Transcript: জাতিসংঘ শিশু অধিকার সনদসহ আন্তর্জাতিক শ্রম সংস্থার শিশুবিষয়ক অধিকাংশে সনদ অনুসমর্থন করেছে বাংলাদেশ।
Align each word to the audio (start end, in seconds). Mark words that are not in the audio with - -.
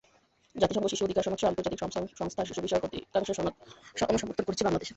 জাতিসংঘ 0.55 0.85
শিশু 0.87 1.03
অধিকার 1.05 1.25
সনদসহ 1.25 1.49
আন্তর্জাতিক 1.49 1.79
শ্রম 1.81 1.91
সংস্থার 2.19 2.47
শিশুবিষয়ক 2.49 2.83
অধিকাংশে 2.87 3.33
সনদ 3.37 3.53
অনুসমর্থন 4.09 4.45
করেছে 4.45 4.65
বাংলাদেশ। 4.65 4.89